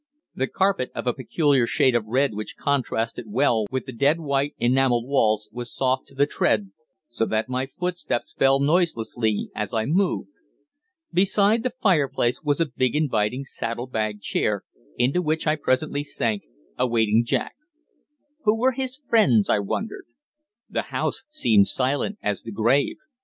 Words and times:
The 0.33 0.47
carpet, 0.47 0.89
of 0.95 1.05
a 1.05 1.13
peculiar 1.13 1.67
shade 1.67 1.93
of 1.93 2.07
red 2.07 2.33
which 2.33 2.57
contrasted 2.57 3.25
well 3.27 3.67
with 3.69 3.85
the 3.85 3.91
dead 3.91 4.19
white 4.19 4.55
enamelled 4.57 5.05
walls, 5.05 5.47
was 5.51 5.71
soft 5.71 6.07
to 6.07 6.15
the 6.15 6.25
tread, 6.25 6.71
so 7.07 7.23
that 7.27 7.47
my 7.49 7.67
footsteps 7.77 8.33
fell 8.33 8.59
noiselessly 8.59 9.51
as 9.53 9.75
I 9.75 9.85
moved. 9.85 10.31
Beside 11.13 11.61
the 11.61 11.75
fireplace 11.83 12.41
was 12.41 12.59
a 12.59 12.65
big 12.65 12.95
inviting 12.95 13.43
saddle 13.45 13.85
bag 13.85 14.21
chair, 14.21 14.63
into 14.97 15.21
which 15.21 15.45
I 15.45 15.55
presently 15.55 16.03
sank, 16.03 16.45
awaiting 16.79 17.23
Jack. 17.23 17.53
Who 18.43 18.57
were 18.59 18.71
his 18.71 19.03
friends, 19.07 19.51
I 19.51 19.59
wondered? 19.59 20.07
The 20.67 20.81
house 20.89 21.25
seemed 21.29 21.67
silent 21.67 22.17
as 22.23 22.41
the 22.41 22.51
grave. 22.51 22.95